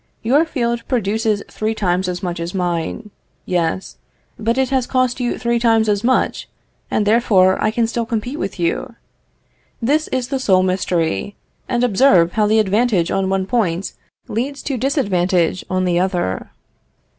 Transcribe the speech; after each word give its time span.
Your 0.23 0.45
field 0.45 0.81
produces 0.87 1.43
three 1.47 1.75
times 1.75 2.07
as 2.07 2.23
much 2.23 2.39
as 2.39 2.55
mine. 2.55 3.11
Yes. 3.45 3.97
But 4.39 4.57
it 4.57 4.71
has 4.71 4.87
cost 4.87 5.19
you 5.19 5.37
three 5.37 5.59
times 5.59 5.87
as 5.87 6.03
much, 6.03 6.49
and 6.89 7.05
therefore 7.05 7.63
I 7.63 7.69
can 7.69 7.85
still 7.85 8.07
compete 8.07 8.39
with 8.39 8.59
you: 8.59 8.95
this 9.79 10.07
is 10.07 10.29
the 10.29 10.39
sole 10.39 10.63
mystery. 10.63 11.35
And 11.69 11.83
observe 11.83 12.31
how 12.31 12.47
the 12.47 12.57
advantage 12.57 13.11
on 13.11 13.29
one 13.29 13.45
point 13.45 13.93
leads 14.27 14.63
to 14.63 14.77
disadvantage 14.79 15.63
on 15.69 15.85
the 15.85 15.99
other. 15.99 16.49